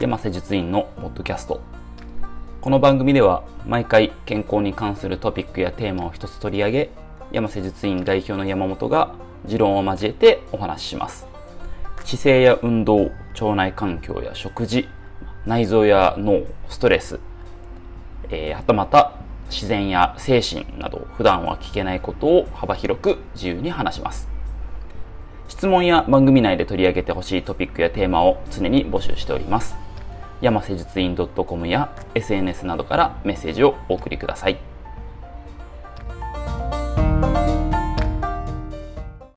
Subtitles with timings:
[0.00, 1.60] 山瀬術院のポッドキャスト。
[2.60, 6.90] この番組では毎回健康に関するトピックやテーマを一つ取り上げ
[7.32, 11.26] 山瀬術院代表の山本が持論を交えてお話しします。
[12.04, 14.86] 姿勢や運動腸内環境や食事
[15.46, 17.18] 内臓や脳ストレス、
[18.30, 19.14] えー、はたまた
[19.50, 24.28] 自然や精神など普段は聞けないことを幅広く自由に話します。
[25.48, 29.87] 質問や番組内で取り上げてほしいトピックやテーマを常に募集しております。
[30.40, 34.77] 山施術院 .com や SNS などからメッセージをお送りください。